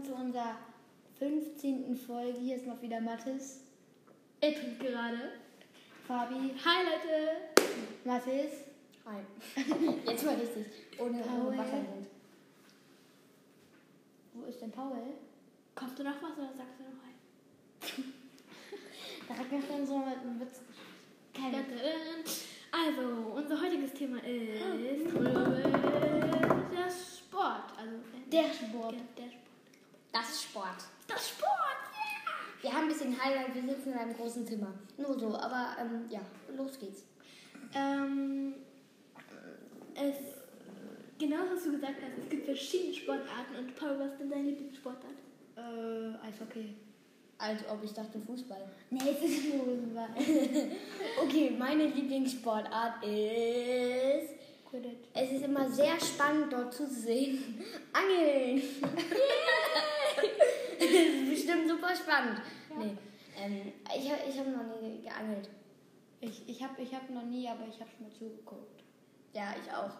[0.00, 0.56] willkommen zu unserer
[1.18, 1.96] 15.
[1.96, 2.38] Folge.
[2.38, 3.60] Hier ist mal wieder Mathis,
[4.40, 5.32] Er trinkt gerade.
[6.06, 7.36] Fabi, Hi Leute.
[8.04, 8.52] Mathis.
[9.04, 9.20] Hi.
[10.10, 10.66] Jetzt mal richtig.
[10.98, 11.64] Ohne, ohne.
[14.34, 14.96] Wo ist denn Paul?
[15.74, 18.12] Kommt du noch was oder sagst du noch ein?
[19.28, 20.60] Da hat mir schon so mit einem Witz
[21.32, 21.64] Keine
[22.72, 25.14] Also, unser heutiges Thema ist
[26.72, 27.72] der Sport.
[27.78, 27.96] Also
[28.32, 28.94] Der Sport.
[28.94, 29.49] ja, der Sport.
[30.12, 30.84] Das ist Sport.
[31.06, 31.50] Das Sport,
[31.94, 32.62] yeah!
[32.62, 34.74] Wir haben ein bisschen Highlight, wir sitzen in einem großen Zimmer.
[34.96, 36.20] Nur so, aber ähm, ja,
[36.56, 37.04] los geht's.
[37.74, 38.54] Ähm,
[39.94, 40.16] es,
[41.18, 44.50] genau was du gesagt hast, es gibt verschiedene Sportarten und Paul, was ist denn deine
[44.50, 45.14] Lieblingssportart?
[45.56, 46.74] Äh, Eishockey.
[47.38, 48.68] Als ob ich dachte Fußball.
[48.90, 50.08] Nee, es ist Fußball.
[51.22, 54.40] Okay, meine Lieblingssportart ist.
[54.68, 55.08] Quidditch.
[55.14, 57.64] Es ist immer sehr spannend dort zu sehen.
[57.92, 58.58] Angeln!
[58.58, 58.82] ist
[61.50, 62.40] bestimmt super spannend.
[62.78, 62.96] Nee,
[63.36, 65.48] ähm, ich, ich habe noch nie geangelt.
[66.20, 68.82] Ich, ich habe ich hab noch nie, aber ich habe schon mal zugeguckt.
[69.32, 69.90] Ja, ich auch.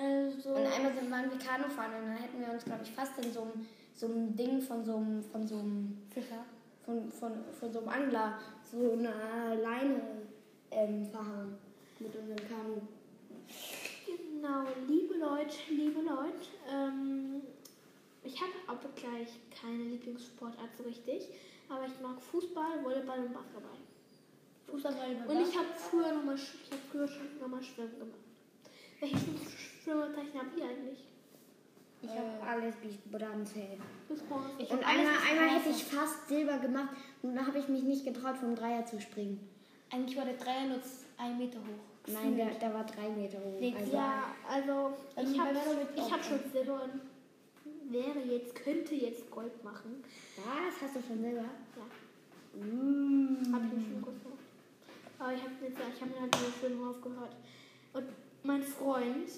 [0.00, 2.90] Also, Und einmal sind, waren wir Kanu fahren und dann hätten wir uns, glaube ich,
[2.92, 6.44] fast in so einem, so einem Ding von so einem, von so einem, Fischer.
[6.84, 10.00] von, von, von so einem Angler so eine Leine
[10.70, 11.58] ähm, verhangen
[11.98, 12.80] mit unserem Kanu.
[14.06, 17.42] Genau, liebe Leute, liebe Leute, ähm,
[18.28, 19.28] ich habe aber gleich
[19.60, 21.28] keine Lieblingssportart so richtig,
[21.68, 23.78] aber ich mag Fußball, Volleyball und Basketball.
[24.66, 25.28] Fußball, Volleyball.
[25.36, 28.20] Und ich habe früher noch mal, sch- ich habe früher schon noch mal Schwimmen gemacht.
[29.00, 29.16] Welche
[29.82, 31.04] Schwimmerzeichen habt ihr eigentlich?
[32.02, 32.18] Ich Äh.
[32.18, 33.66] habe alles bis Bronze.
[34.08, 34.50] Bis Bronze.
[34.58, 36.90] Ich Und hab einmal, einmal hätte ich fast Silber gemacht
[37.22, 39.48] und dann habe ich mich nicht getraut, vom Dreier zu springen.
[39.90, 40.78] Eigentlich war der Dreier nur
[41.16, 42.12] ein Meter hoch.
[42.12, 43.58] Nein, der, der war drei Meter hoch.
[43.60, 46.38] Nee, Also, ja, also Also ich habe auch hab schon.
[46.52, 47.00] Silber und
[47.90, 50.02] wäre jetzt, könnte jetzt Gold machen.
[50.36, 50.80] Was?
[50.82, 51.44] Hast du schon Silber?
[51.44, 52.64] Ja.
[52.64, 53.52] Mm.
[53.52, 54.38] Habe ich mir schon gemacht.
[55.18, 57.36] Aber ich habe jetzt, ich habe mir halt nur schön aufgehört.
[57.92, 58.04] Und
[58.44, 59.28] mein Freund,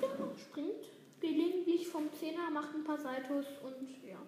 [0.00, 0.84] der springt
[1.20, 4.18] gelegentlich vom Zehner, macht ein paar Saltos und ja.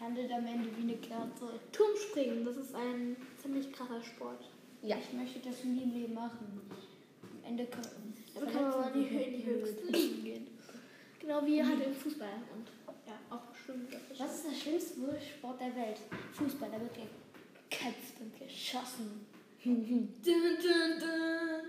[0.00, 1.60] Handelt am Ende wie eine Kerze.
[1.72, 4.48] Turmspringen, das ist ein ziemlich krasser Sport.
[4.80, 4.96] Ja.
[4.96, 6.62] Ich möchte das nie Leben machen.
[7.22, 7.82] Am Ende kann,
[8.34, 10.46] man aber nicht in die höchsten Ligen gehen.
[11.20, 12.66] Genau wie halt im Fußball und
[13.06, 13.86] ja, auch Schwimmen.
[13.90, 15.98] das ist Was ist der schlimmste Sport der Welt?
[16.32, 19.26] Fußball, da wird gekämpft und geschossen.
[19.62, 19.84] Dun,
[20.24, 21.60] dun, dun.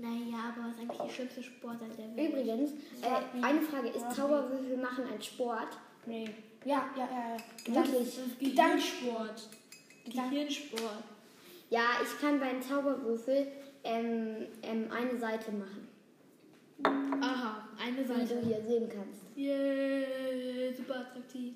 [0.00, 2.30] Naja, aber was ist eigentlich die schlimmste Sportart der Welt?
[2.30, 2.70] Übrigens,
[3.00, 3.88] äh, eine Frage.
[3.88, 5.68] Ist Zauberwürfel machen ein Sport?
[6.04, 6.28] Nee.
[6.64, 7.08] Ja, ja,
[7.66, 7.74] ja.
[7.74, 8.18] Wirklich?
[8.38, 9.48] Gedankensport.
[10.04, 11.04] Gedank- Gehirnsport.
[11.70, 13.46] Ja, ich kann beim Zauberwürfel
[13.84, 15.88] ähm, ähm, eine Seite machen,
[16.84, 18.40] Aha, eine wie du Seite.
[18.44, 19.36] hier sehen kannst.
[19.36, 21.54] Yeah, super attraktiv.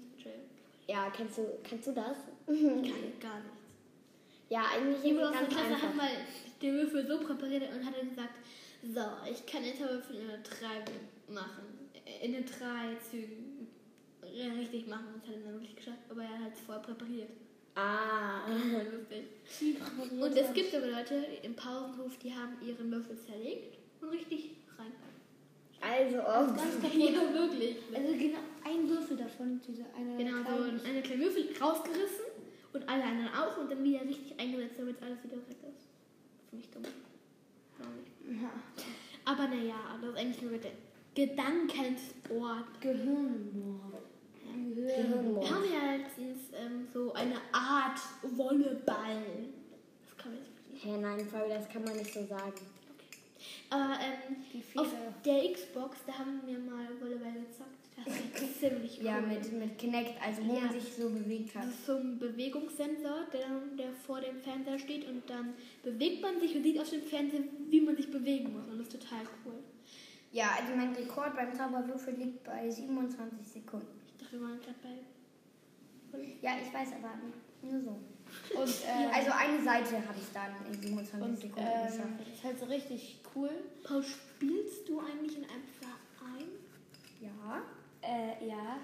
[0.88, 2.16] Ja, kennst du, kennst du das?
[2.46, 2.56] Kann
[3.20, 3.60] gar nichts.
[4.48, 5.94] Ja, eigentlich ist aus es der ganz Klasse hat einfach.
[5.94, 6.10] mal
[6.62, 8.34] den Würfel so präpariert und hat dann gesagt,
[8.82, 9.00] so,
[9.30, 11.90] ich kann den Würfel in der 3 machen.
[12.22, 13.66] In den drei Zügen
[14.58, 15.06] richtig machen.
[15.14, 15.98] Das hat er dann wirklich geschafft.
[16.08, 17.30] Aber er hat es vorher präpariert.
[17.74, 18.46] Ah.
[20.10, 24.92] Und es gibt sogar Leute im Pausenhof, die haben ihren Würfel zerlegt und richtig rein.
[25.80, 26.56] Also oft.
[26.56, 27.32] Ganz kaputt.
[27.34, 27.76] Wirklich.
[27.94, 32.26] Also genau ein Würfel davon, diese eine Genau, so eine kleine Würfel rausgerissen
[32.72, 35.88] und alle anderen auch und dann wieder richtig eingesetzt, damit alles wieder weg ist.
[36.50, 36.82] Finde ich dumm.
[38.42, 38.50] Ja.
[39.24, 40.72] Aber naja, das ist eigentlich nur der
[41.14, 42.80] Gedankensport.
[42.80, 44.02] Gehirnmord.
[44.74, 45.50] Wir Gehirnmord.
[45.50, 49.22] haben ja letztens ähm, so eine Art Volleyball.
[50.04, 50.84] Das kann man jetzt nicht.
[50.84, 52.52] Hä, nein, Fabi, das kann man nicht so sagen.
[53.70, 54.82] Aber ähm, Die viele.
[54.84, 54.94] auf
[55.24, 57.70] der Xbox, da haben wir mal Volleyball gezockt.
[58.04, 59.06] Das ist ziemlich cool.
[59.06, 60.60] Ja, mit, mit Kinect, also wo Ja.
[60.60, 61.64] man sich so bewegt hat.
[61.64, 66.38] Das ist so ein Bewegungssensor, der, der vor dem Fernseher steht und dann bewegt man
[66.40, 68.66] sich und sieht auf dem Fernseher, wie man sich bewegen muss.
[68.68, 69.54] Und das ist total cool.
[70.32, 73.86] Ja, also mein Rekord beim Zauberwürfel liegt bei 27 Sekunden.
[74.06, 76.18] Ich dachte, wir waren gerade bei.
[76.42, 77.14] Ja, ich weiß, aber
[77.62, 77.98] nur so.
[78.54, 82.08] Und, ähm, Also eine Seite habe ich dann in 27 und Sekunden ähm, geschafft.
[82.20, 83.50] das ist halt so richtig cool.
[83.82, 86.48] Paul, spielst du eigentlich in einem Verein?
[87.20, 87.62] Ja.
[88.02, 88.78] Äh, ja.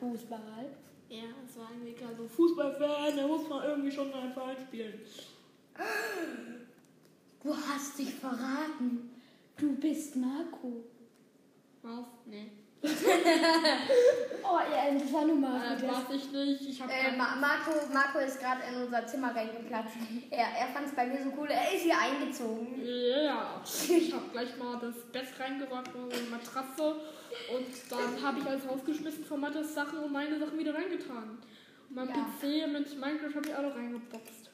[0.00, 0.66] Fußball.
[1.08, 4.56] Ja, das war irgendwie klar so Fußballfan, da muss man irgendwie schon in einem Verein
[4.66, 5.00] spielen.
[7.40, 9.10] Du hast dich verraten.
[9.56, 10.84] Du bist Marco.
[11.84, 12.06] Auf?
[12.26, 12.50] Nee.
[14.50, 15.84] Oh, ja, das war nur Marco.
[15.84, 16.62] Äh, weiß ich nicht.
[16.70, 19.94] Ich hab Äh, Ma Marco, Marco ist gerade in unser Zimmer reingeplatzt.
[20.30, 21.48] Er, er fand es bei mir so cool.
[21.50, 22.80] Er ist hier eingezogen.
[22.82, 26.96] Ja, ich hab gleich mal das Bett reingeräumt und eine Matratze
[27.54, 31.38] Und dann habe ich alles rausgeschmissen von Mattes Sachen und meine Sachen wieder reingetan.
[31.90, 32.14] Und mein Ja.
[32.14, 34.50] PC mit Minecraft habe ich auch noch reingeboxt.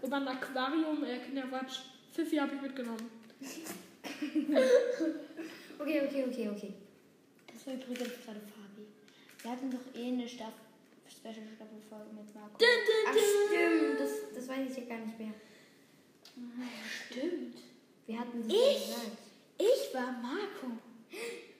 [0.00, 1.80] Und mein Aquarium, äh, Kinderquatsch,
[2.12, 3.08] Fifi habe ich mitgenommen.
[5.78, 6.74] Okay, okay, okay, okay.
[7.64, 8.86] Das war übrigens gerade Fabi.
[9.42, 10.52] Wir hatten doch eh eine Staff
[11.08, 12.58] Special Staffelfolge mit Marco.
[13.06, 15.32] Ach stimmt, das, das weiß ich ja gar nicht mehr.
[17.08, 17.54] Stimmt.
[18.08, 18.86] Wir hatten das Ich?
[18.86, 19.18] gesagt.
[19.58, 20.72] Ich war Marco.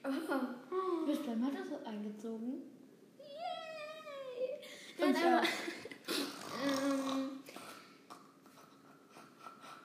[0.05, 1.01] Oh.
[1.01, 2.63] Du bist bei Mathe so eingezogen.
[4.99, 5.47] Nein, Und zwar- aber,
[6.67, 7.31] ähm,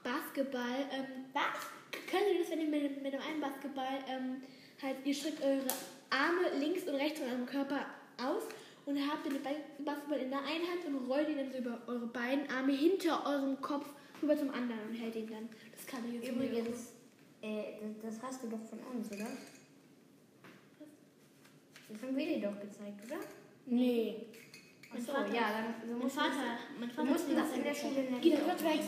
[0.04, 1.68] Basketball, ähm, was?
[2.10, 4.42] Könnt ihr das, wenn ihr mit, mit dem einen Basketball ähm,
[4.82, 5.68] halt, ihr streckt eure
[6.10, 7.86] Arme links und rechts von eurem Körper
[8.24, 8.44] aus
[8.86, 11.58] und habt ihr den Ball- Basketball in der einen Hand und rollt ihn dann so
[11.58, 13.88] über eure beiden Arme hinter eurem Kopf
[14.22, 15.50] rüber zum anderen und hält ihn dann.
[15.76, 16.52] Das kann ich jetzt nicht.
[16.52, 16.94] Übrigens,
[17.42, 17.64] äh,
[18.02, 19.28] das, das hast du doch von uns, oder?
[21.90, 23.20] Das haben wir dir doch gezeigt, oder?
[23.66, 24.16] Nee.
[24.94, 26.32] Ach so, Vater- ja, dann so Mein Vater,
[26.80, 28.22] mein Das, Vater wir mussten das in der Schule lernen.
[28.22, 28.80] Geh doch kurz weg.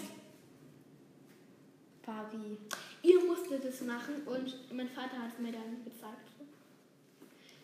[2.04, 2.57] Fabi.
[3.04, 6.28] Ihr musstet es machen und mein Vater hat es mir dann gezeigt.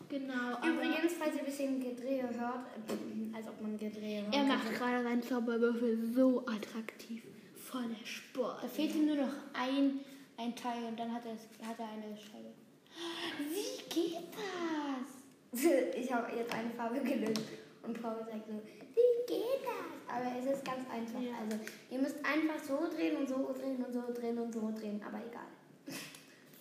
[0.10, 4.36] Genau, aber Übrigens, falls ihr ein bisschen Gedrehe hört, äh, als ob man Gedrehe hört.
[4.36, 7.24] er macht gerade seinen Zauberwürfel so attraktiv.
[7.56, 8.64] Voller Sport.
[8.64, 10.00] Da fehlt ihm nur noch ein,
[10.38, 11.34] ein Teil und dann hat er,
[11.68, 12.54] hat er eine Scheibe.
[13.40, 15.62] Wie geht das?
[15.98, 17.42] Ich habe jetzt eine Farbe gelöst
[17.84, 18.62] und Paul sagt so,
[18.94, 20.14] wie geht das?
[20.14, 21.22] Aber es ist ganz einfach.
[21.22, 21.32] Ja.
[21.42, 21.58] Also
[21.90, 25.18] ihr müsst einfach so drehen und so drehen und so drehen und so drehen, aber
[25.26, 25.48] egal.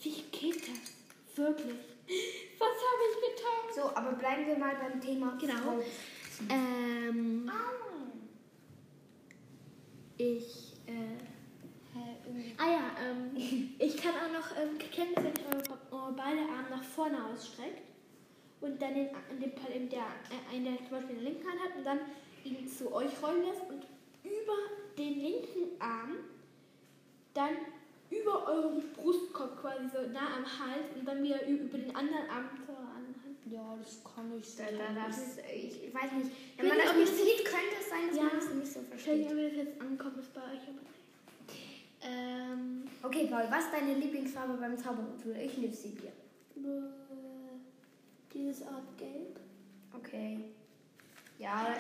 [0.00, 1.36] Wie geht das?
[1.36, 1.93] Wirklich?
[2.58, 3.74] Was habe ich getan?
[3.74, 5.36] So, aber bleiben wir mal beim Thema.
[5.40, 5.82] Genau.
[6.50, 7.74] Ähm, Au.
[10.18, 11.16] ich, äh,
[12.58, 13.30] ah ja, ähm,
[13.78, 15.48] ich kann auch noch, ähm, kennt ihr, wenn ihr
[15.92, 17.82] eure, beide Arme nach vorne ausstreckt
[18.60, 21.32] und dann den, in dem Fall in der, äh, einen, der zum Beispiel in der
[21.32, 22.00] linken Hand hat und dann
[22.44, 23.86] ihn zu euch rollen lässt und
[24.24, 24.56] über
[24.98, 26.16] den linken Arm
[27.34, 27.56] dann
[28.20, 32.48] über euren Brustkorb quasi so nah am Hals und dann wieder über den anderen Arm
[32.64, 33.38] zur anderen Hand.
[33.50, 36.30] Ja, das kann ich Da, da, das, ich, ich weiß nicht.
[36.56, 38.22] Ich Wenn man das nicht, sieht, könnte es sein, dass Ja.
[38.24, 39.32] man das nicht so Ich weiß nicht, versteht.
[39.32, 44.54] ob das jetzt ankommt, ist bei euch, aber ähm, Okay, Paul, was ist deine Lieblingsfarbe
[44.54, 45.20] beim Zauberhut?
[45.42, 46.08] Ich liebe sie dir.
[46.56, 46.90] Äh,
[48.32, 49.38] Dieses Art Gelb.
[49.96, 50.40] Okay.
[51.38, 51.74] Ja,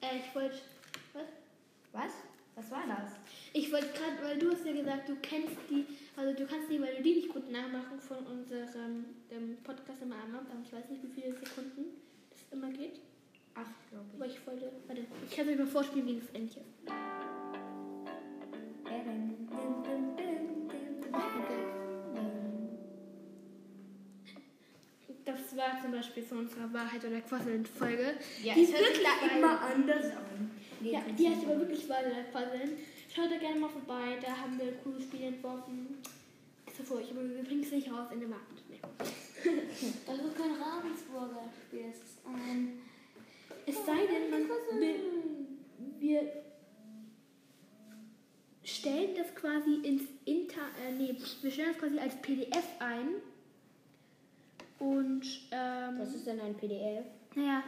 [0.00, 0.56] äh, ich wollte,
[1.12, 1.22] was?
[1.92, 2.12] was?
[2.54, 3.12] Was war das?
[3.54, 6.78] Ich wollte gerade, weil du hast ja gesagt, du kennst die, also du kannst die
[6.78, 9.06] Melodie nicht gut nachmachen von unserem
[9.64, 10.62] Podcast immer am Anfang.
[10.64, 11.96] Ich weiß nicht, wie viele Sekunden
[12.30, 13.00] das immer geht.
[13.54, 16.58] Ach, glaube Aber ich wollte, warte, ich kann euch mal vorspielen, wie das ist.
[25.24, 28.14] Das war zum Beispiel von unserer Wahrheit oder Quasseln-Folge.
[28.42, 29.06] Ja, die es hört wirklich
[29.36, 30.50] immer anders an.
[30.82, 32.78] Ja, die heißt aber wirklich oder Quasseln.
[33.14, 35.98] Schaut da gerne mal vorbei, da haben wir coole Spiele entworfen.
[36.66, 38.62] Ist ja furchtbar, aber wir bringen es nicht raus in den Markt.
[38.68, 38.80] Nee.
[40.06, 41.86] Das ist kein Ravensburger Spiel.
[41.88, 42.78] Das ist ein.
[43.66, 44.48] Es sei denn, man
[44.80, 45.00] will,
[45.98, 46.22] wir
[48.64, 53.08] stellen das quasi ins Inter, äh, nee, wir stellen das quasi als PDF ein
[54.78, 57.04] und ähm, Was ist denn ein PDF?
[57.34, 57.62] naja,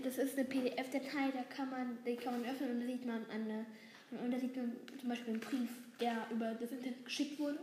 [0.00, 3.26] das ist eine PDF-Datei, da kann man, die kann man öffnen und da sieht man
[3.30, 3.66] eine,
[4.10, 7.58] und da sieht man zum Beispiel einen Brief, der über das Internet geschickt wurde,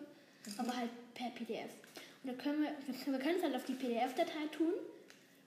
[0.58, 1.72] aber halt per PDF.
[2.24, 2.72] Und da können wir,
[3.12, 4.74] wir können- es halt auf die PDF-Datei tun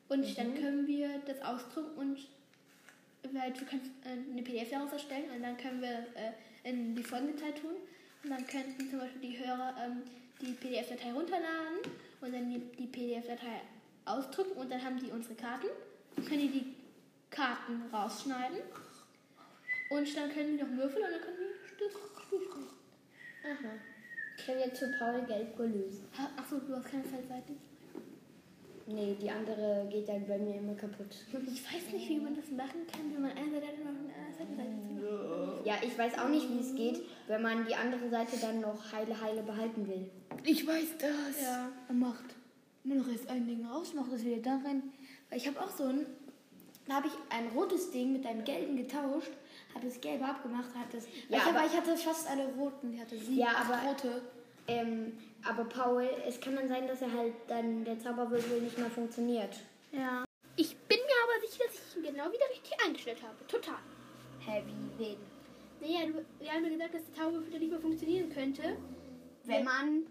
[0.08, 2.18] und dann können wir das ausdrucken und
[3.40, 7.02] halt, wir können äh, eine PDF daraus erstellen und dann können wir äh, in die
[7.02, 7.72] folgende Zeit tun.
[8.22, 10.02] Und dann könnten zum Beispiel die Hörer ähm,
[10.40, 11.78] die PDF-Datei runterladen
[12.20, 13.60] und dann die, die PDF-Datei
[14.04, 15.66] ausdrucken und dann haben die unsere Karten,
[16.28, 16.74] können die die
[17.36, 18.58] Karten rausschneiden
[19.90, 22.66] und dann können die noch würfeln und dann können die das durchspielen.
[23.44, 23.72] Aha.
[24.38, 26.00] Ich habe jetzt für Paul gelb gelöst.
[26.18, 27.52] Ha- Achso, du hast keine Feldseite.
[28.88, 31.08] Nee, die andere geht dann bei mir immer kaputt.
[31.28, 34.14] Ich weiß nicht, wie man das machen kann, wenn man eine Seite hat und noch
[34.14, 35.62] eine zweite Seite.
[35.64, 38.92] Ja, ich weiß auch nicht, wie es geht, wenn man die andere Seite dann noch
[38.92, 40.08] heile heile behalten will.
[40.44, 41.42] Ich weiß das.
[41.42, 41.68] Ja.
[41.88, 42.36] Er macht
[42.84, 44.82] nur noch jetzt ein Ding raus, macht das wieder da rein.
[45.30, 46.06] Weil ich habe auch so ein.
[46.88, 49.32] Da habe ich ein rotes Ding mit einem gelben getauscht,
[49.74, 51.06] habe das gelbe abgemacht, hat das.
[51.28, 52.92] Ja, ich, aber, aber- ich hatte fast alle roten.
[52.94, 54.22] Ich hatte sieben Ja, aber- rote.
[54.68, 55.16] Ähm,
[55.48, 59.56] aber Paul, es kann dann sein, dass er halt dann der Zauberwürfel nicht mehr funktioniert.
[59.92, 60.24] Ja.
[60.56, 63.46] Ich bin mir aber sicher, dass ich ihn genau wieder richtig eingestellt habe.
[63.46, 63.76] Total.
[64.40, 65.16] Hä, wie wen?
[65.80, 68.76] Naja, du, wir haben ja gesagt, dass der Zauberwürfel nicht mehr funktionieren könnte.
[69.44, 70.06] Wenn man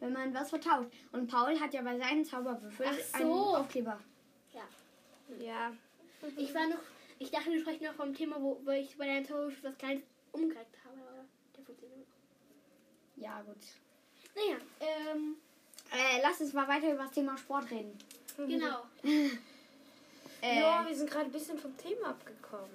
[0.00, 0.88] wenn man was vertauscht.
[1.12, 3.56] Und Paul hat ja bei seinen Zauberwürfeln Ach einen so.
[3.56, 4.00] Aufkleber.
[5.38, 5.72] Ja.
[6.36, 6.78] Ich war noch,
[7.18, 10.02] ich dachte, wir sprechen noch vom Thema, wo, wo ich bei deinem Zauberwürfel was Kleines
[10.32, 11.24] umgekriegt habe, aber
[11.56, 13.22] der funktioniert noch.
[13.22, 13.56] Ja, gut.
[14.34, 15.36] Naja, ähm,
[15.92, 17.96] Äh, lass uns mal weiter über das Thema Sport reden.
[18.36, 18.82] genau.
[20.42, 22.70] Äh, ja, wir sind gerade ein bisschen vom Thema abgekommen.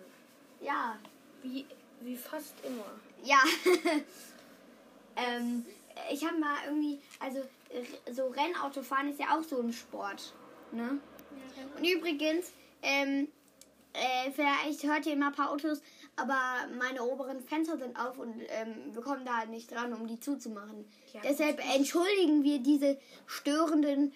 [0.62, 1.00] ja.
[1.42, 1.66] Wie,
[2.02, 2.86] wie fast immer.
[3.24, 3.42] Ja.
[5.16, 5.66] ähm,
[6.12, 7.42] ich habe mal irgendwie, also
[8.12, 10.34] so Rennautofahren ist ja auch so ein Sport.
[10.72, 11.00] Ne?
[11.78, 12.52] Und übrigens,
[12.82, 13.28] ähm,
[13.94, 15.82] äh, vielleicht hört ihr immer ein paar Autos,
[16.16, 16.38] aber
[16.78, 20.86] meine oberen Fenster sind auf und ähm, wir kommen da nicht dran, um die zuzumachen.
[21.14, 24.14] Ja, Deshalb entschuldigen wir diese störenden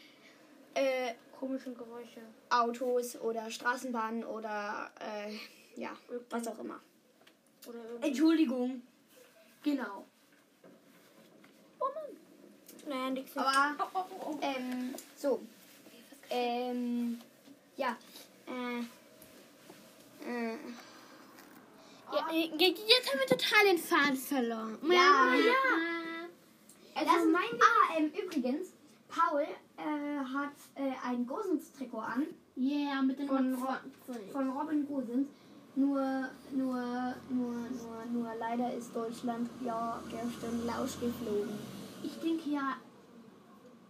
[0.74, 2.20] äh, Komische Geräusche.
[2.50, 5.92] Autos oder Straßenbahnen oder äh, ja,
[6.30, 6.82] was auch immer.
[7.68, 8.08] Oder irgendwie.
[8.08, 8.82] Entschuldigung.
[9.64, 10.06] Genau.
[12.88, 13.38] Naja, nix.
[13.38, 13.76] Aber,
[14.42, 15.42] ähm, so.
[16.30, 17.20] Ähm,
[17.78, 17.98] ja.
[18.48, 18.80] Äh,
[20.26, 20.58] äh,
[22.12, 24.78] Ja, äh, jetzt haben wir total den Faden verloren.
[24.84, 25.34] Ja.
[25.36, 26.26] ja.
[26.96, 28.70] also mein, ah, ähm, übrigens,
[29.08, 34.32] Paul äh, hat äh, ein Gosens-Trikot an Yeah, mit den Von Nummer Ro- 20.
[34.34, 35.28] von Robin Gosens.
[35.76, 41.58] Nur, nur, nur, nur, nur leider ist Deutschland ja gestern lausch geflogen.
[42.04, 42.76] Ich denke ja,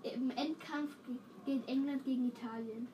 [0.03, 0.91] im Endkampf
[1.45, 2.87] geht England gegen Italien.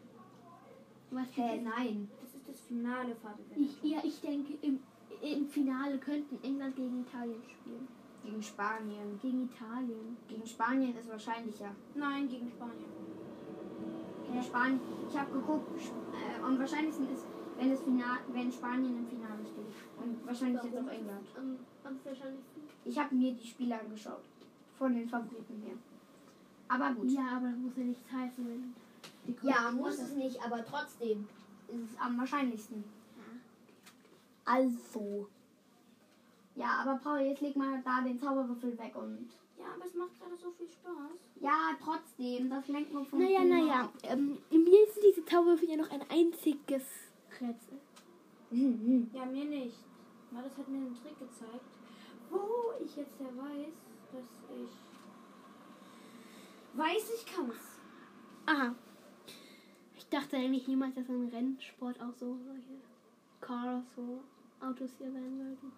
[1.12, 2.10] Was Hä, nein.
[2.22, 3.40] Das ist das Finale, Vater.
[3.56, 4.80] ich, ja, ich denke, im,
[5.22, 7.88] im Finale könnten England gegen Italien spielen.
[8.24, 9.20] Gegen Spanien.
[9.22, 10.18] Gegen Italien.
[10.28, 11.76] Gegen Spanien ist wahrscheinlicher.
[11.94, 12.90] Nein, gegen Spanien.
[14.26, 14.80] Gegen Spanien.
[15.08, 17.26] Ich habe geguckt, äh, am wahrscheinlichsten ist,
[17.58, 20.04] wenn, es Final, wenn Spanien im Finale steht.
[20.04, 21.28] Und wahrscheinlich jetzt auch England.
[21.38, 22.64] Am, am wahrscheinlichsten.
[22.84, 24.24] Ich habe mir die Spiele angeschaut.
[24.78, 25.76] Von den Favoriten her.
[26.68, 27.12] Aber gut.
[27.12, 28.76] Ja, aber das muss ja nichts heißen, wenn
[29.28, 31.28] die Ja, muss es nicht, aber trotzdem
[31.68, 32.84] ist es am wahrscheinlichsten.
[34.46, 35.28] Also.
[36.56, 39.30] Ja, aber Paul, jetzt leg mal da den Zauberwürfel weg und.
[39.58, 41.18] Ja, aber es macht gerade so viel Spaß.
[41.42, 43.90] Ja, trotzdem, das lenkt nur vom Naja, Thema naja.
[44.04, 46.84] Ähm, mir sind diese Zauberwürfel ja noch ein einziges
[47.42, 47.80] Rätsel.
[48.52, 49.10] Mhm.
[49.14, 49.78] Ja, mir nicht.
[50.32, 51.66] Maris hat mir einen Trick gezeigt,
[52.30, 52.40] wo
[52.84, 53.74] ich jetzt ja weiß,
[54.12, 54.95] dass ich.
[56.76, 57.80] Weiß, ich kann's.
[58.46, 58.76] Aha.
[59.96, 62.82] Ich dachte eigentlich niemals, dass ein Rennsport auch so solche
[63.40, 64.22] Cars, so
[64.60, 65.72] Autos hier sein sollten.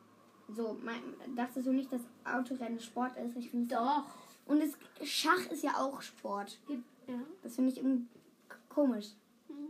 [0.49, 3.35] So, mein, dachtest du nicht, dass Autorennen Sport ist?
[3.35, 4.05] Ich finde Doch.
[4.45, 6.59] Und es, Schach ist ja auch Sport.
[7.07, 7.19] Ja.
[7.43, 8.07] Das finde ich irgendwie
[8.69, 9.09] komisch.
[9.47, 9.69] Hm.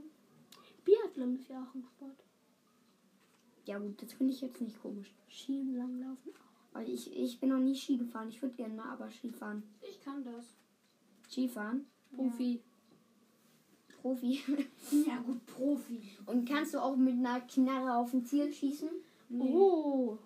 [0.86, 2.24] Biathlon ist ja auch ein Sport.
[3.66, 5.14] Ja gut, das finde ich jetzt nicht komisch.
[5.30, 6.74] Skien langlaufen auch.
[6.74, 8.30] Weil ich, ich bin noch nie Ski gefahren.
[8.30, 9.64] Ich würde gerne mal aber Ski fahren.
[9.82, 10.56] Ich kann das.
[11.30, 11.86] Skifahren?
[12.16, 12.62] Profi.
[14.02, 14.42] Profi.
[15.06, 16.02] Ja, gut, Profi.
[16.26, 18.90] Und kannst du auch mit einer Knarre auf ein Ziel schießen?
[19.40, 20.18] Oh.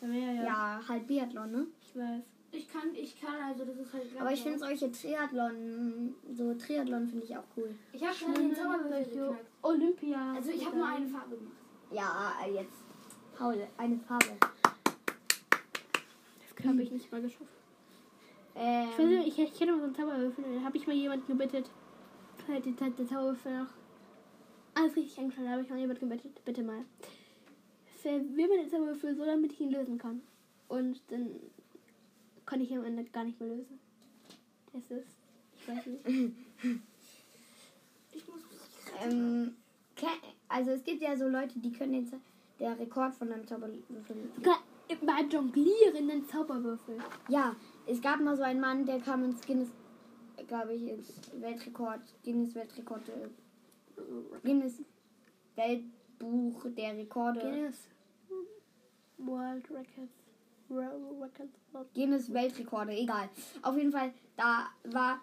[0.00, 0.42] Da wäre ja.
[0.42, 1.66] Ja, halt Biathlon, ne?
[1.80, 2.24] Ich weiß.
[2.54, 4.06] Ich kann, ich kann, also das ist halt.
[4.18, 7.74] Aber ich finde solche Triathlon, so Triathlon finde ich auch cool.
[7.92, 9.46] Ich habe schon den geknackt.
[9.62, 10.34] Olympia.
[10.34, 11.56] Also ich habe nur eine Farbe gemacht.
[11.90, 12.84] Ja, jetzt.
[13.38, 14.36] Paul, eine Farbe.
[16.40, 17.61] Das habe ich nicht mal geschafft.
[18.54, 20.44] Ich, weiß Ähm, nicht, ich, ich kenne mal so einen Zauberwürfel.
[20.54, 21.70] Da habe ich mal jemanden gebettet.
[22.48, 23.70] Halt die Zeit der Zauberwürfel noch.
[24.74, 25.44] Alles richtig angeschaut.
[25.44, 26.44] Da habe ich mal jemanden gebettet.
[26.44, 26.84] Bitte mal.
[28.00, 30.20] Verwirr mir den Zauberwürfel so, damit ich ihn lösen kann.
[30.68, 31.30] Und dann
[32.46, 33.78] konnte ich ihn am Ende gar nicht mehr lösen.
[34.72, 35.08] Das ist.
[35.60, 36.34] Ich weiß nicht.
[39.02, 39.56] ähm,
[39.96, 40.06] ke-
[40.48, 42.20] also es gibt ja so Leute, die können den, Ze-
[42.58, 44.16] der Rekord von einem Zauberwürfel.
[44.36, 44.58] Sogar
[45.06, 46.98] bei Jonglieren den Zauberwürfel.
[47.28, 47.54] Ja,
[47.86, 49.70] es gab mal so einen Mann, der kam ins Guinness,
[50.46, 53.02] glaube ich, ins Weltrekord, Guinness Weltrekord,
[54.42, 54.82] Guinness
[55.56, 57.40] Weltbuch der Rekorde.
[57.40, 57.88] Guinness
[59.18, 60.12] World Records.
[60.68, 61.94] World Records.
[61.94, 63.28] Guinness Weltrekorde, egal.
[63.62, 65.20] Auf jeden Fall, da war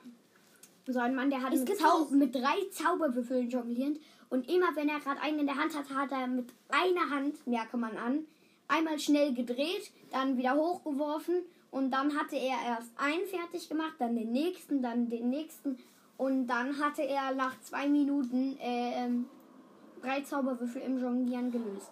[0.87, 3.99] so ein Mann, der hat Es mit, mit drei Zauberwürfeln jonglierend.
[4.29, 7.47] Und immer, wenn er gerade einen in der Hand hat, hat er mit einer Hand,
[7.47, 8.25] merke man an,
[8.67, 14.15] einmal schnell gedreht, dann wieder hochgeworfen und dann hatte er erst einen fertig gemacht, dann
[14.15, 15.77] den nächsten, dann den nächsten
[16.17, 19.25] und dann hatte er nach zwei Minuten äh, ähm,
[20.01, 21.91] drei Zauberwürfel im Jonglieren gelöst.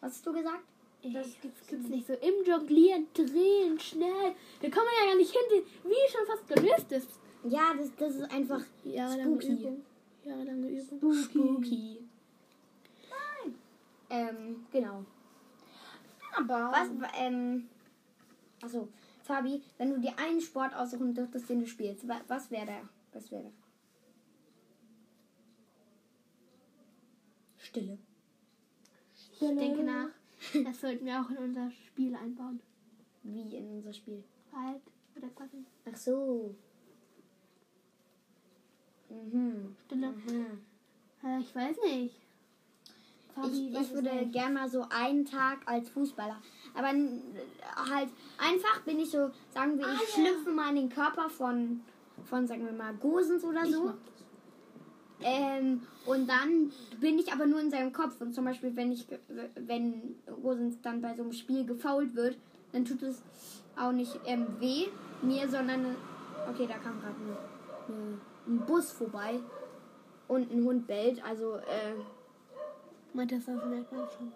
[0.00, 0.64] Was hast du gesagt?
[1.02, 2.12] Das gibt's, gibt's nicht so.
[2.14, 4.34] Im Jonglieren, drehen, schnell.
[4.60, 7.18] Da kann man ja gar nicht hin, wie schon fast gelöst ist.
[7.44, 9.52] Ja, das, das ist einfach Jahrelange spooky.
[9.52, 9.84] Übung.
[10.24, 11.14] Jahrelange Übung.
[11.14, 11.98] Spooky.
[14.10, 15.04] Ähm, genau.
[16.40, 16.72] Aber.
[16.72, 17.68] Was, ähm,
[18.62, 18.88] also
[19.22, 22.88] Fabi, wenn du dir einen Sport aussuchen dürftest, den du spielst, wa- was wäre der?
[23.12, 23.52] Was wäre der?
[27.58, 27.98] Stille.
[29.14, 30.08] Ich denke nach.
[30.64, 32.60] Das sollten wir auch in unser Spiel einbauen.
[33.22, 34.24] Wie in unser Spiel.
[34.52, 34.80] Halt.
[35.16, 35.64] Oder quasi.
[35.92, 36.54] Ach so.
[39.10, 39.76] Mhm.
[39.84, 40.12] Stille.
[40.12, 40.64] Mhm.
[41.22, 42.14] Äh, ich weiß nicht.
[43.34, 46.36] Fabi, Ich, ich würde gerne mal so einen Tag als Fußballer.
[46.74, 48.08] Aber halt
[48.38, 51.80] einfach bin ich so, sagen wir, ich schlüpfe mal in den Körper von,
[52.24, 53.94] von sagen wir mal, Gosens oder so.
[55.22, 58.20] Ähm, und dann bin ich aber nur in seinem Kopf.
[58.20, 59.06] Und zum Beispiel, wenn ich,
[59.54, 62.36] wenn Gosens dann bei so einem Spiel gefault wird,
[62.72, 63.22] dann tut es
[63.76, 64.86] auch nicht ähm, weh
[65.22, 65.96] mir, sondern
[66.48, 67.16] okay, da kam gerade
[67.88, 69.40] eine, ein Bus vorbei
[70.28, 71.22] und ein Hund bellt.
[71.24, 71.94] Also äh,
[73.12, 74.32] Meint das, das merkt man schon.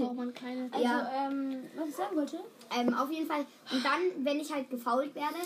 [0.00, 0.68] Braucht man keine.
[0.72, 1.28] Also, Ja.
[1.28, 2.38] ähm, was ich sagen wollte,
[2.76, 3.46] Ähm, auf jeden Fall.
[3.72, 5.36] Und dann, wenn ich halt gefault werde,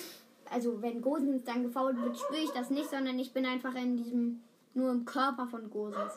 [0.51, 3.97] also wenn Gosens dann gefault wird, spüre ich das nicht, sondern ich bin einfach in
[3.97, 4.43] diesem,
[4.75, 6.13] nur im Körper von Gosens.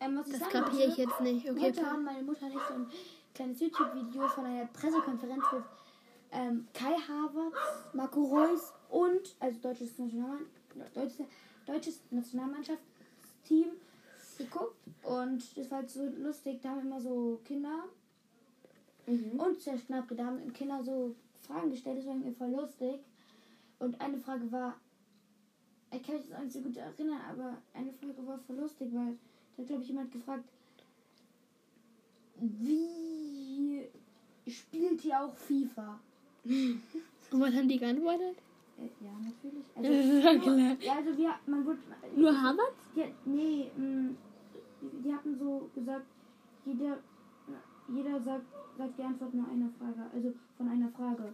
[0.00, 1.48] ähm, was ich Das kapiere ich jetzt nicht.
[1.50, 2.86] Okay, Heute haben meine Mutter und ich so ein
[3.34, 5.62] kleines YouTube-Video von einer Pressekonferenz mit
[6.32, 7.56] ähm, Kai Havertz,
[7.94, 10.46] Marco Reus und, also deutsches, Nationalmann,
[10.94, 11.26] deutsches,
[11.66, 13.68] deutsches Nationalmannschaftsteam
[14.38, 14.76] geguckt.
[15.02, 16.60] Und das war halt so lustig.
[16.62, 17.84] Da haben immer so Kinder
[19.06, 19.38] Mhm.
[19.38, 21.98] und sehr knapp, da haben Kinder so Fragen gestellt.
[21.98, 23.00] Das war irgendwie voll lustig.
[23.78, 24.74] Und eine Frage war,
[25.92, 28.88] ich kann mich jetzt auch nicht so gut erinnern, aber eine Frage war voll lustig,
[28.92, 29.18] weil
[29.56, 30.44] da hat, glaube ich, jemand gefragt,
[32.40, 33.86] wie
[34.48, 36.00] spielt ihr auch FIFA?
[36.44, 36.80] Und
[37.40, 38.36] was haben die geantwortet?
[39.00, 39.64] Ja, natürlich.
[39.76, 41.78] Also, nur, ja, also wir, man wird,
[42.16, 42.72] Nur Harvard?
[42.94, 44.10] ja, nee, mh,
[45.04, 46.06] die hatten so gesagt,
[46.64, 46.98] jeder,
[47.88, 48.44] jeder sagt,
[48.76, 51.32] sagt die Antwort nur einer Frage, also von einer Frage.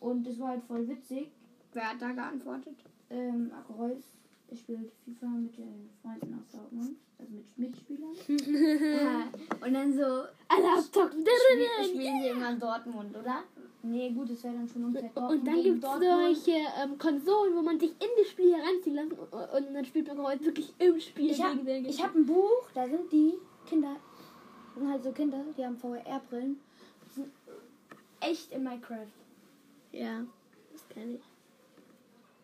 [0.00, 1.30] Und das war halt voll witzig.
[1.72, 2.76] Wer hat da geantwortet?
[3.10, 4.02] Ähm, Reus,
[4.48, 8.12] er spielt FIFA mit den Freunden aus Dortmund, also mit Mitspielern.
[8.28, 10.04] Äh, und dann so,
[10.48, 11.20] Alle abzocken.
[11.20, 13.42] spiel, spielen sie immer in Dortmund, oder?
[13.88, 16.50] Nee, gut, das wäre dann schon Dortmund Und dann gibt es solche
[16.82, 20.22] ähm, Konsolen, wo man sich in das Spiel heranziehen lassen und, und dann spielt man
[20.22, 23.34] heute wirklich im Spiel Ich habe hab ein Buch, da sind die
[23.66, 23.96] Kinder,
[24.74, 26.58] das sind halt so Kinder, die haben VR-Brillen,
[27.04, 27.30] die sind
[28.20, 29.06] echt in Minecraft.
[29.92, 30.24] Ja,
[30.72, 31.22] das kenne ich.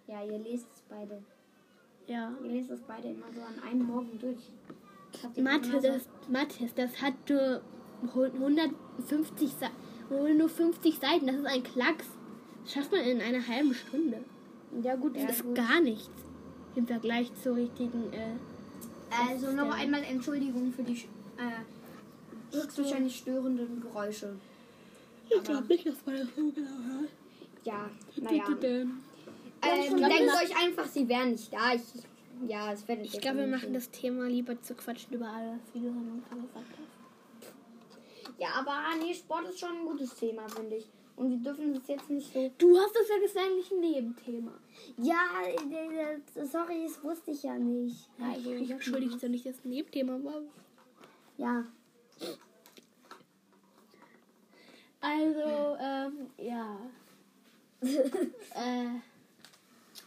[0.07, 1.23] Ja, ihr lest es beide.
[2.07, 2.33] Ja.
[2.43, 4.39] Ihr lest es beide immer so an einem Morgen durch.
[5.37, 7.61] Mathe, das, Mathe, das hat nur
[8.03, 9.92] 150 Seiten.
[10.13, 12.07] Nur 50 Seiten, das ist ein Klacks.
[12.65, 14.19] Das schafft man in einer halben Stunde.
[14.83, 15.55] Ja, gut, Das ja, ist gut.
[15.55, 16.11] gar nichts
[16.77, 18.13] im Vergleich zur richtigen.
[18.13, 18.37] Äh,
[19.31, 21.05] Also noch einmal Entschuldigung für die
[21.37, 24.37] äh, höchstwahrscheinlich störenden Geräusche.
[25.29, 27.11] ich glaube nicht, dass man das so genau hört.
[27.65, 28.45] Ja, naja.
[28.47, 31.75] Schon denkt euch einfach, sie wären nicht da.
[31.75, 31.83] Ich,
[32.49, 35.81] ja, es werdet Ich glaube, wir machen das Thema lieber zu quatschen über alles, wie
[35.81, 36.82] du gesagt hast.
[38.39, 40.87] Ja, aber nee, Sport ist schon ein gutes Thema, finde ich.
[41.15, 42.51] Und wir dürfen das jetzt nicht so.
[42.59, 44.53] Du hast das ja gesagt, eigentlich ein Nebenthema.
[44.97, 45.25] Ja,
[46.45, 48.09] sorry, das wusste ich ja nicht.
[48.19, 50.43] Ja, ich, ich entschuldige dich nicht, dass es ein Nebenthema war.
[51.37, 51.65] Ja,
[55.01, 56.79] Also, ähm, ja.
[57.83, 58.87] äh,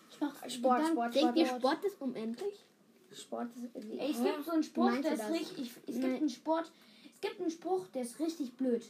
[0.09, 1.59] Ich mach Sport, dann- Sport, denkt ihr, Sport.
[1.61, 2.65] Sport ist unendlich?
[3.11, 3.75] Sport ist.
[3.75, 5.31] Ey, es gibt so einen meint der ist das?
[5.31, 5.71] richtig.
[5.87, 6.71] Es gibt einen Sport.
[7.15, 8.83] Es gibt einen Spruch, der ist richtig blöd.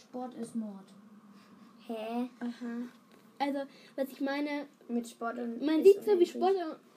[0.00, 0.84] Sport ist Mord.
[1.86, 2.28] Hä?
[2.40, 2.88] Aha.
[3.40, 3.58] Also,
[3.96, 5.60] was ich meine, Mit Sport und.
[5.64, 6.26] man sieht so wie.
[6.26, 6.54] Sport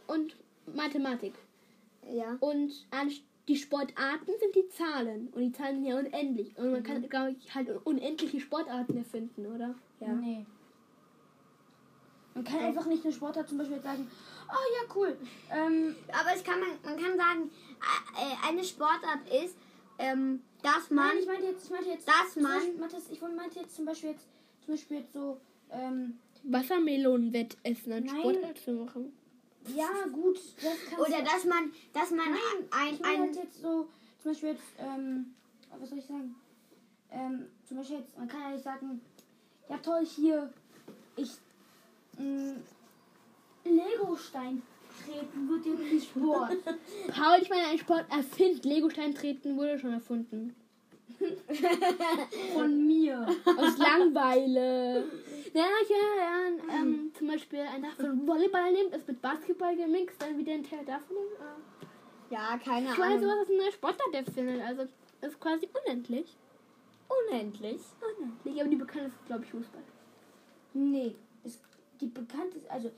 [0.07, 0.35] und
[0.73, 1.33] Mathematik.
[2.11, 2.37] Ja.
[2.39, 2.71] Und
[3.47, 5.29] die Sportarten sind die Zahlen.
[5.33, 6.55] Und die Zahlen sind ja unendlich.
[6.57, 9.75] Und man kann, glaube ich, halt unendliche Sportarten erfinden, oder?
[9.99, 10.13] Ja.
[10.13, 10.45] Nee.
[12.33, 14.09] Man kann einfach nicht eine Sportart zum Beispiel sagen,
[14.47, 15.17] oh ja, cool.
[15.51, 17.51] Ähm, Aber es kann man, man kann sagen,
[18.15, 19.55] äh, eine Sportart ist,
[20.01, 21.07] ähm, dass man.
[21.07, 23.85] nein, ich meinte jetzt, ich meinte jetzt, Dass zum man- Beispiel- ich meinte jetzt zum
[23.85, 24.27] Beispiel jetzt,
[24.65, 25.39] zum Beispiel jetzt so,
[25.71, 28.19] ähm, Wassermelonenwettessen an Nein.
[28.19, 29.13] Sportart zu machen.
[29.75, 33.61] ja, gut, das kannst Oder dass man, dass man ein, Ich meine ein, halt jetzt
[33.61, 33.87] so,
[34.21, 35.33] zum Beispiel jetzt, ähm,
[35.79, 36.35] was soll ich sagen?
[37.11, 39.01] Ähm, zum Beispiel jetzt, man kann ja nicht sagen,
[39.69, 40.51] ja toll, hier,
[41.15, 41.31] ich,
[42.17, 42.55] mh,
[43.65, 44.61] Legostein
[45.11, 46.57] treten wird jetzt nicht Sport.
[47.07, 48.65] Paul, ich meine, ein Sport erfindet.
[48.65, 50.55] Legostein treten wurde schon erfunden.
[52.53, 53.27] Von mir.
[53.45, 55.03] Aus Langweile.
[55.53, 56.75] Ja, ja, ja.
[56.79, 60.63] Ähm, zum Beispiel ein Tag von Volleyball nimmt, ist mit Basketball gemixt, dann wieder ein
[60.63, 61.17] Teil davon.
[61.17, 63.19] Äh, ja, keine ich Ahnung.
[63.19, 64.61] sowas ist eine neue Sportart erfindet.
[64.65, 64.83] Also,
[65.21, 66.37] ist quasi unendlich.
[67.29, 67.81] Unendlich.
[68.17, 68.61] Unendlich.
[68.61, 69.83] Aber die bekannteste ist, glaube ich, Fußball.
[70.73, 71.15] Nee.
[71.99, 72.89] Die bekannteste, also,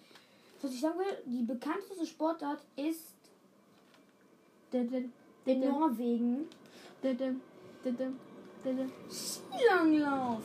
[0.64, 3.16] was ich sagen will, die bekannteste Sportart ist
[4.72, 6.48] in Norwegen
[9.12, 10.42] Skilanglauf.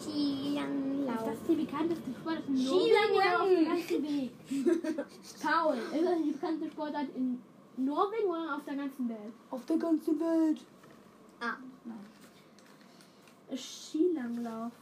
[0.00, 1.24] Skilanglauf.
[1.24, 2.88] Das ist die bekannteste Sportart in Skilanglauf.
[2.88, 4.32] Norwegen oder auf der ganzen Welt?
[5.42, 7.42] Paul, ist das die bekannteste Sportart in
[7.76, 9.34] Norwegen oder auf der ganzen Welt?
[9.50, 10.60] Auf der ganzen Welt.
[11.40, 11.56] Ah,
[13.54, 14.72] Skilanglauf.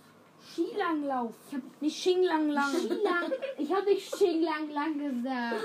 [0.59, 1.35] Skilanglauf.
[1.49, 2.73] Ich hab nicht Shinglanglang.
[2.75, 5.63] Skilang, ich habe nicht Skilanglang gesagt.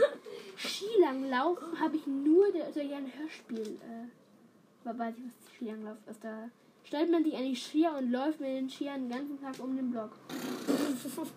[0.58, 3.80] Skilanglauf habe ich nur der, so ein Hörspiel.
[3.82, 6.24] Äh, weiß ich, was Skilanglauf ist.
[6.24, 6.50] Da
[6.84, 9.76] stellt man sich an die Skier und läuft mit den Skiern den ganzen Tag um
[9.76, 10.12] den Block.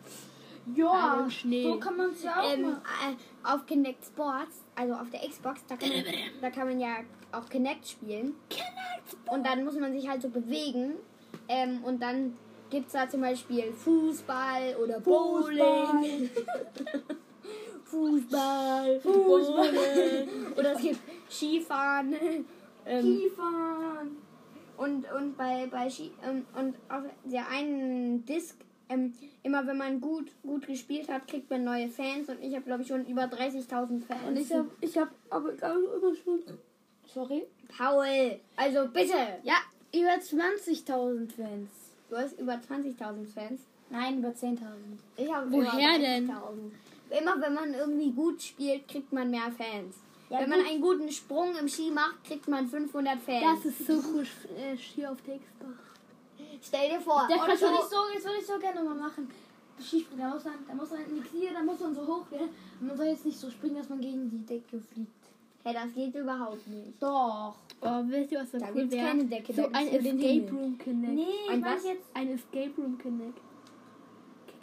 [0.74, 1.28] Ja,
[1.62, 2.80] so kann man es ja auch ähm, machen.
[3.08, 6.04] äh, auf Kinect Sports, also auf der Xbox, da kann man,
[6.40, 6.96] da kann man ja
[7.30, 8.34] auch Kinect spielen.
[9.30, 10.94] Und dann muss man sich halt so bewegen.
[11.48, 12.36] Ähm, und dann
[12.70, 16.30] gibt es da zum Beispiel Fußball oder Bowling.
[17.84, 20.28] Fußball, Bowling.
[20.56, 21.00] Oder es gibt
[21.30, 22.14] Skifahren.
[22.84, 24.16] Ähm, Skifahren.
[24.76, 28.56] und, und bei, bei Ski, ähm, und auf der einen Disc,
[28.88, 32.28] ähm, immer wenn man gut, gut gespielt hat, kriegt man neue Fans.
[32.28, 34.20] Und ich habe, glaube ich, schon über 30.000 Fans.
[34.26, 36.42] Und ich hab, ich hab aber immer schon.
[37.06, 37.46] Sorry?
[37.68, 39.14] Paul, also bitte.
[39.42, 39.54] Ja,
[39.92, 41.70] über 20.000 Fans.
[42.08, 43.60] Du hast über 20.000 Fans.
[43.90, 44.58] Nein, über 10.000.
[45.16, 46.30] Ich habe Woher denn?
[47.10, 49.96] Immer wenn man irgendwie gut spielt, kriegt man mehr Fans.
[50.28, 50.68] Ja, wenn man gut.
[50.68, 53.62] einen guten Sprung im Ski macht, kriegt man 500 Fans.
[53.62, 54.26] Das ist so cool,
[54.58, 55.78] äh, Ski auf Xbox.
[56.62, 57.28] Stell dir vor.
[57.28, 59.30] Kann das würde ich so, das würde ich so gerne mal machen.
[59.78, 62.28] Skispringen, da muss man, da muss man in die Knie, da muss man so hoch
[62.30, 62.48] gehen.
[62.80, 65.25] Und man soll jetzt nicht so springen, dass man gegen die Decke fliegt.
[65.66, 67.02] Hey, das geht überhaupt nicht.
[67.02, 67.56] Doch.
[67.80, 69.06] Oh, wisst ihr, was so Da cool wäre?
[69.08, 70.50] keine Decke, So ein Escape.
[70.50, 71.12] Room Connect.
[71.14, 71.84] Nee, Ein was?
[71.84, 72.04] jetzt.
[72.14, 73.38] Ein Escape Room Connect.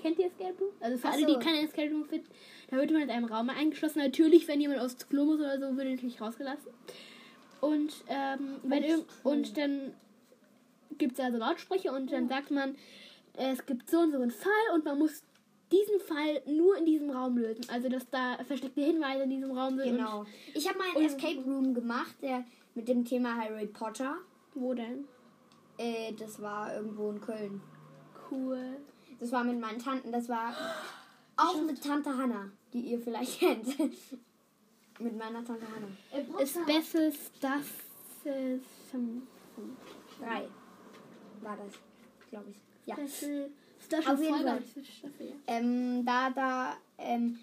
[0.02, 0.72] Kennt ihr Escape Room?
[0.80, 1.40] Also für Ach alle, die so.
[1.40, 2.28] keine Escape Room finden,
[2.70, 4.00] da wird man in einem Raum eingeschlossen.
[4.00, 6.72] Natürlich, wenn jemand aus Klo muss oder so, wird er natürlich rausgelassen.
[7.62, 9.94] Und, ähm, wenn irgend und dann
[10.98, 12.76] gibt es also Lautsprecher und dann sagt man,
[13.36, 15.24] es gibt so und so einen Fall und man muss
[15.74, 17.66] diesen Fall nur in diesem Raum lösen.
[17.70, 19.98] Also, dass da versteckte Hinweise in diesem Raum sind.
[19.98, 20.26] Genau.
[20.54, 24.18] Ich habe mal einen Escape Room gemacht, der mit dem Thema Harry Potter.
[24.54, 25.06] Wo denn?
[25.78, 27.62] Äh, das war irgendwo in Köln.
[28.30, 28.78] Cool.
[29.20, 30.12] Das war mit meinen Tanten.
[30.12, 30.54] Das war
[31.38, 33.78] auch mit Tante Hanna, die ihr vielleicht kennt.
[33.80, 35.88] mit meiner Tante Hanna.
[36.62, 38.92] Das ist.
[38.92, 39.78] hm, hm.
[40.20, 40.48] Drei
[41.42, 41.74] war das,
[42.30, 42.58] glaube ich.
[42.86, 42.96] Ja.
[42.96, 43.52] Staffel.
[43.86, 44.62] Staffel Auf jeden Fall.
[44.62, 45.36] Staffel, ja.
[45.48, 47.40] Ähm, da, da, ähm,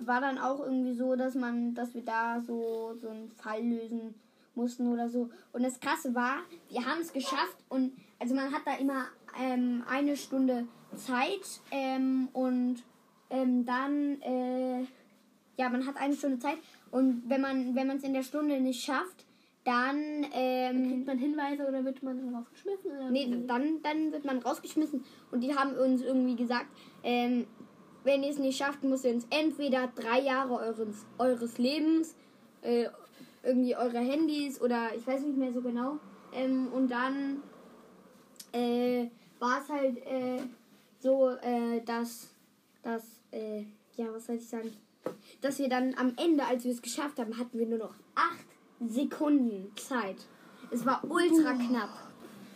[0.00, 4.14] war dann auch irgendwie so, dass man, dass wir da so, so einen Fall lösen
[4.54, 5.30] mussten oder so.
[5.52, 6.38] Und das Krasse war,
[6.70, 9.06] wir haben es geschafft und also man hat da immer
[9.40, 12.82] ähm, eine Stunde Zeit ähm, und
[13.30, 14.80] ähm, dann, äh,
[15.56, 16.58] ja, man hat eine Stunde Zeit
[16.90, 19.24] und wenn man, wenn man es in der Stunde nicht schafft,
[19.68, 22.90] dann, ähm, Kriegt man Hinweise oder wird man rausgeschmissen?
[22.90, 26.68] Oder Nee, dann, dann wird man rausgeschmissen und die haben uns irgendwie gesagt,
[27.02, 27.46] ähm,
[28.02, 32.16] wenn ihr es nicht schafft, müsst ihr uns entweder drei Jahre eures, eures Lebens,
[32.62, 32.86] äh,
[33.42, 35.98] irgendwie eure Handys oder ich weiß nicht mehr so genau.
[36.32, 37.42] Ähm, und dann
[38.52, 40.40] äh, war es halt äh,
[40.98, 42.30] so, äh, dass,
[42.82, 43.64] dass äh,
[43.96, 44.72] ja, was soll ich sagen,
[45.42, 48.47] dass wir dann am Ende, als wir es geschafft haben, hatten wir nur noch acht
[48.86, 50.16] Sekunden Zeit.
[50.70, 51.90] Es war ultra knapp.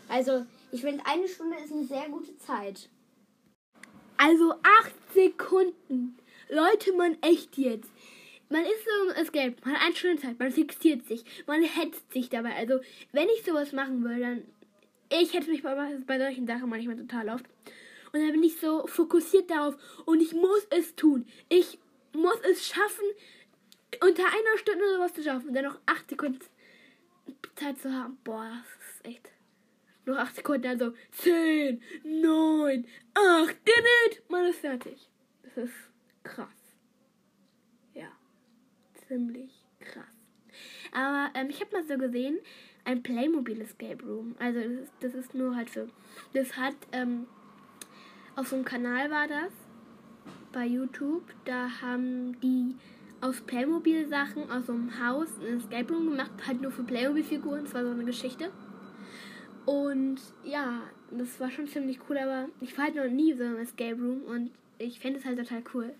[0.08, 2.88] Also, ich finde, eine Stunde ist eine sehr gute Zeit.
[4.16, 6.16] Also acht Sekunden.
[6.48, 7.90] Leute, man echt jetzt.
[8.48, 12.12] Man ist so im Escape, man hat eine Stunde Zeit, man fixiert sich, man hetzt
[12.12, 12.54] sich dabei.
[12.54, 12.80] Also,
[13.12, 14.42] wenn ich sowas machen würde, dann.
[15.10, 15.74] Ich hätte mich bei,
[16.06, 17.44] bei solchen Sachen manchmal total oft.
[18.12, 21.26] Und dann bin ich so fokussiert darauf und ich muss es tun.
[21.48, 21.78] Ich
[22.14, 23.06] muss es schaffen,
[24.00, 26.40] unter einer Stunde sowas zu schaffen dann noch acht Sekunden
[27.62, 28.18] Zeit zu haben.
[28.24, 29.30] Boah, das ist echt.
[30.04, 35.08] Noch 8 Sekunden, also 10, 9, 8, dit, man ist fertig.
[35.44, 35.74] Das ist
[36.24, 36.48] krass.
[37.94, 38.08] Ja,
[39.06, 40.04] ziemlich krass.
[40.92, 42.38] Aber ähm, ich habe mal so gesehen,
[42.84, 44.34] ein Playmobil Escape Room.
[44.40, 45.88] Also das ist, das ist nur halt so.
[46.34, 47.28] Das hat, ähm,
[48.34, 49.52] auf so einem Kanal war das,
[50.52, 51.32] bei YouTube.
[51.44, 52.74] Da haben die
[53.22, 57.22] aus Playmobil Sachen aus so einem Haus ein Escape Room gemacht, halt nur für Playmobil
[57.22, 57.64] Figuren.
[57.64, 58.50] Das war so eine Geschichte.
[59.64, 60.82] Und ja,
[61.12, 64.22] das war schon ziemlich cool, aber ich war halt noch nie so im Escape Room
[64.24, 65.94] und ich fände es halt total cool.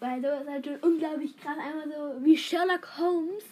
[0.00, 3.44] Weil so ist halt schon unglaublich krass, einmal so wie Sherlock Holmes,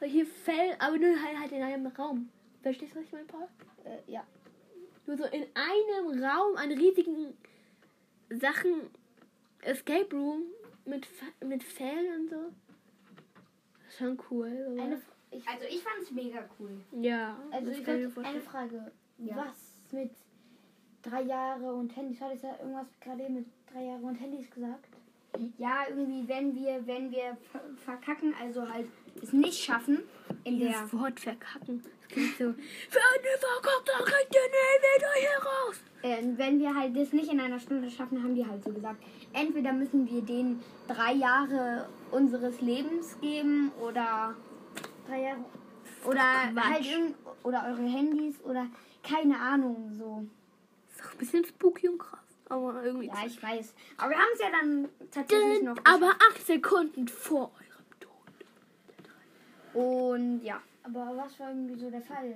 [0.00, 2.28] solche Fälle, aber nur halt, halt in einem Raum.
[2.62, 3.46] Verstehst du, was ich meine, Paul?
[3.84, 4.24] Äh, ja.
[5.06, 7.32] Nur so in einem Raum einen riesigen
[8.28, 8.90] Sachen,
[9.62, 10.42] Escape Room
[10.88, 11.06] mit,
[11.44, 12.52] mit Fällen und so.
[13.98, 14.76] Schon cool.
[14.80, 16.70] Eine, ich, Also ich fand's mega cool.
[17.00, 18.40] ja, also ich würd, eine.
[18.40, 18.90] Frage.
[19.18, 19.36] Ja.
[19.36, 20.10] Was mit
[21.02, 22.20] drei Jahre und Handys?
[22.20, 24.86] Hat ja irgendwas gerade mit drei Jahre und Handys gesagt?
[25.58, 28.86] Ja, irgendwie, wenn wir, wenn wir ver- verkacken, also halt
[29.22, 30.00] es nicht schaffen,
[30.44, 30.68] in der.
[30.68, 31.84] Dieses Wort verkacken.
[32.08, 32.44] Klingt so.
[32.44, 35.76] Wenn ihr verkackt, dann kriegt ihr nie wieder hier raus.
[36.02, 39.02] Äh, wenn wir halt das nicht in einer Stunde schaffen, haben die halt so gesagt,
[39.32, 44.34] entweder müssen wir denen drei Jahre unseres Lebens geben oder
[45.06, 45.44] Drei Jahre.
[46.04, 46.64] oder Quatsch.
[46.64, 48.66] halt irgend oder eure Handys oder
[49.02, 50.24] keine Ahnung so.
[50.90, 52.20] Ist doch ein bisschen spooky und krass.
[52.48, 53.06] Aber irgendwie.
[53.08, 53.74] Ja, ich weiß.
[53.98, 55.76] Aber wir haben es ja dann tatsächlich noch.
[55.84, 58.12] aber acht Sekunden vor eurem Tod.
[59.82, 62.34] Und ja, Aber was war irgendwie so der Fall?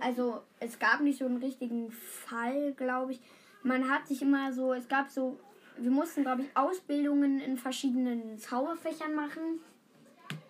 [0.00, 3.20] also es gab nicht so einen richtigen Fall, glaube ich.
[3.62, 5.38] Man hat sich immer so, es gab so,
[5.76, 9.60] wir mussten, glaube ich, Ausbildungen in verschiedenen Zauberfächern machen.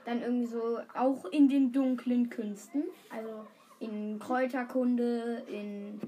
[0.04, 2.84] Dann irgendwie so auch in den dunklen Künsten.
[3.10, 3.46] Also
[3.78, 6.00] in Kräuterkunde, in,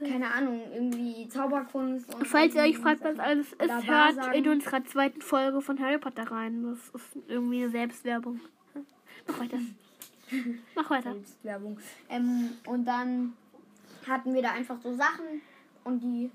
[0.00, 2.14] keine Ahnung, irgendwie Zauberkunst.
[2.14, 5.98] Und Falls ihr euch fragt, was alles ist, hört in unserer zweiten Folge von Harry
[5.98, 6.62] Potter rein.
[6.64, 8.40] Das ist irgendwie eine Selbstwerbung.
[9.26, 9.58] Mach weiter.
[10.74, 11.12] Mach weiter.
[11.12, 11.78] Selbstwerbung.
[12.08, 13.34] Ähm, und dann
[14.08, 15.40] hatten wir da einfach so Sachen
[15.84, 16.30] und die,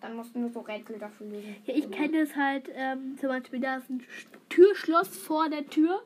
[0.00, 1.56] dann mussten wir so Rätsel dafür lösen.
[1.66, 5.66] Ja, ich kenne es halt, ähm, zum Beispiel, da ist ein Sch- Türschloss vor der
[5.68, 6.02] Tür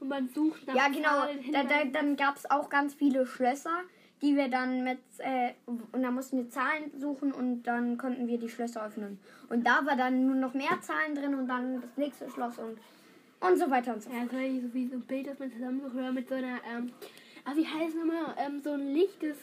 [0.00, 1.26] und man sucht nach Ja, genau.
[1.52, 3.80] Da, da, dann gab es auch ganz viele Schlösser,
[4.22, 8.38] die wir dann mit, äh, und da mussten wir Zahlen suchen und dann konnten wir
[8.38, 9.18] die Schlösser öffnen.
[9.48, 12.78] Und da war dann nur noch mehr Zahlen drin und dann das nächste Schloss und,
[13.40, 14.32] und so weiter und so fort.
[14.32, 16.90] Ja, ja so wie so ein Bild, das man zusammensucht oder mit so einer, ähm,
[17.44, 19.36] ah, wie heißt es nochmal, ähm, so ein Licht, das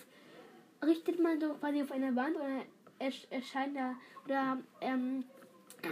[0.88, 2.62] richtet man so quasi auf eine Wand oder
[3.00, 5.24] ersch erscheint da, oder, ähm,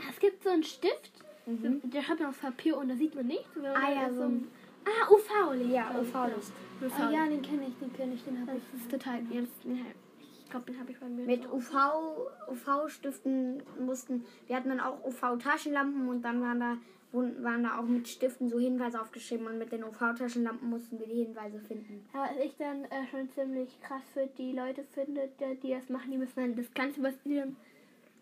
[0.10, 1.12] es gibt so einen Stift,
[1.46, 1.54] so,
[1.90, 3.56] der hat man auf Papier und da sieht man nichts.
[3.56, 3.66] Mhm.
[3.66, 4.48] Ah, ja, so ein-
[4.86, 5.72] ah, UV-Licht.
[5.72, 6.52] Ja, UV-Licht.
[6.80, 6.94] genau.
[6.98, 7.12] Ah, UV.
[7.14, 8.64] ja, den kenne ich, den kenne ich, den habe ich.
[8.72, 11.26] Das ist total, ja, ich glaube, den habe ich bei mir.
[11.26, 11.56] Mit Hause.
[11.56, 16.78] UV, UV-Stiften mussten, wir hatten dann auch UV-Taschenlampen und dann waren da,
[17.14, 21.24] waren da auch mit Stiften so Hinweise aufgeschrieben und mit den UV-Taschenlampen mussten wir die
[21.24, 22.06] Hinweise finden.
[22.14, 25.90] Ja, was ich dann äh, schon ziemlich krass für die Leute finde, die, die das
[25.90, 27.58] machen, die müssen dann das Ganze, was die dann,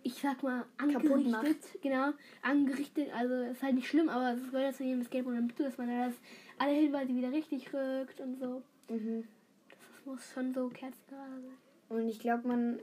[0.02, 4.84] ich sag mal, angerichtet, genau, angerichtet, also ist halt nicht schlimm, aber es gehört zu
[4.84, 6.16] jedem Escape Room dazu, dass man da das,
[6.58, 8.64] alle Hinweise wieder richtig rückt und so.
[8.90, 9.24] Mhm.
[9.70, 11.58] Das muss schon so kerzengerade sein.
[11.90, 12.80] Und ich glaube, man.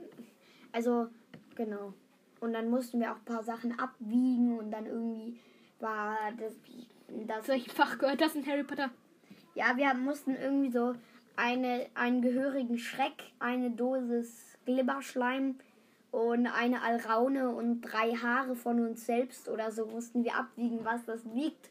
[0.71, 1.07] Also,
[1.55, 1.93] genau.
[2.39, 5.39] Und dann mussten wir auch ein paar Sachen abwiegen und dann irgendwie
[5.79, 6.53] war das.
[7.27, 8.89] das Zu welchem Fach gehört das in Harry Potter?
[9.57, 10.93] ja, wir mussten irgendwie so
[11.35, 15.55] eine, einen gehörigen Schreck, eine Dosis Glibberschleim
[16.11, 21.05] und eine Alraune und drei Haare von uns selbst oder so mussten wir abwiegen, was
[21.05, 21.69] das wiegt.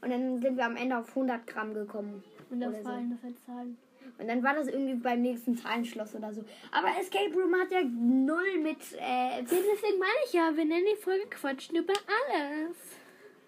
[0.00, 2.22] Und dann sind wir am Ende auf 100 Gramm gekommen.
[2.50, 3.16] Und das Oder so.
[3.22, 3.76] das Zahlen.
[4.18, 6.44] Und dann war das irgendwie beim nächsten Zahlenschloss oder so.
[6.70, 11.02] Aber Escape Room hat ja null mit äh, Deswegen meine ich ja, wir nennen die
[11.02, 12.76] Folge Quatschen über alles.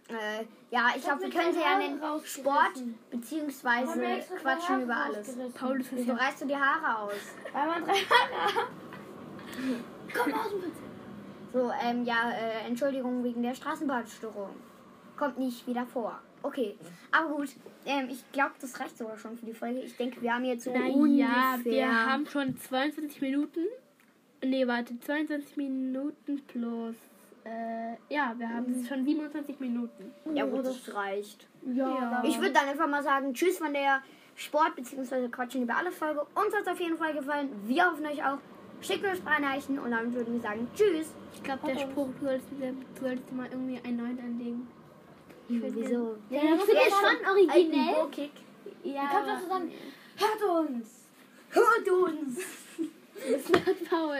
[0.09, 2.43] Äh, ja, ich glaube, wir können ja rausgerissen.
[2.43, 4.01] Sport beziehungsweise
[4.41, 5.29] Quatschen Haare über alles.
[5.29, 5.53] rausgerissen.
[5.53, 7.13] Paul, das ist Wieso ja reißt du die Haare aus?
[7.53, 8.69] Weil man drei Haare
[10.15, 10.73] Komm aus dem.
[11.53, 14.51] So, ähm, ja, äh, Entschuldigung wegen der Straßenbahnstörung.
[15.17, 16.21] Kommt nicht wieder vor.
[16.43, 16.77] Okay,
[17.11, 17.49] aber gut.
[17.85, 19.81] Ähm, ich glaube, das reicht sogar schon für die Folge.
[19.81, 21.65] Ich denke, wir haben jetzt so Naja, ungefähr...
[21.65, 23.61] wir haben schon 22 Minuten.
[24.45, 26.95] Nee, warte, 22 Minuten plus.
[27.49, 30.13] Äh, ja, wir haben schon 27 Minuten.
[30.35, 31.47] Ja gut, das reicht.
[31.67, 32.23] Ja.
[32.27, 34.03] Ich würde dann einfach mal sagen, tschüss von der
[34.35, 35.29] Sport- bzw.
[35.29, 36.21] Quatschen über alles Folge.
[36.35, 37.51] Uns hat es auf jeden Fall gefallen.
[37.65, 38.39] Wir hoffen euch auch.
[38.81, 41.13] Schickt uns Sprachnachrichten und dann würden wir sagen, tschüss.
[41.35, 42.49] Ich glaube, der Spruch, du solltest,
[43.31, 44.69] du mal irgendwie einen neuen anlegen.
[45.49, 46.17] Wieso?
[46.31, 47.95] Ja, ich finde das schon originell.
[48.85, 49.73] Ja, Kommt doch zusammen.
[50.17, 51.09] Hört uns.
[51.51, 52.39] Hört uns.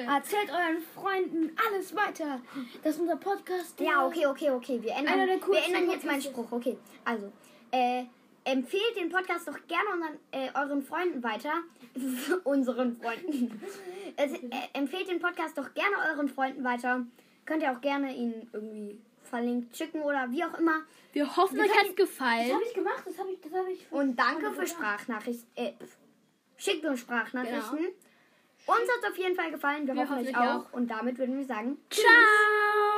[0.07, 2.41] Erzählt euren Freunden alles weiter.
[2.83, 3.79] Das ist unser Podcast.
[3.81, 4.83] Ja, okay, okay, okay.
[4.83, 6.23] Wir ändern, Einer der wir ändern jetzt meinen.
[6.23, 6.51] Spruch.
[6.51, 7.33] Okay, also,
[7.71, 8.05] äh,
[8.45, 11.53] empfehlt den Podcast doch gerne unseren, äh, euren Freunden weiter.
[12.45, 13.61] unseren Freunden.
[14.17, 17.05] Es, äh, empfehlt den Podcast doch gerne euren Freunden weiter.
[17.45, 20.83] Könnt ihr auch gerne ihn irgendwie verlinkt schicken oder wie auch immer.
[21.13, 22.53] Wir hoffen, euch hat's Das gefallen.
[22.53, 23.03] habe ich gemacht.
[23.05, 23.41] Das habe ich.
[23.41, 23.87] Das habe ich.
[23.91, 25.47] Und danke für Sprachnachrichten.
[25.55, 25.73] Äh,
[26.57, 27.89] schickt uns Sprachnachrichten.
[28.69, 29.87] Uns hat es auf jeden Fall gefallen.
[29.87, 30.73] Wir, Wir hoffen hoffen euch auch.
[30.73, 32.98] Und damit würden wir sagen, Ciao.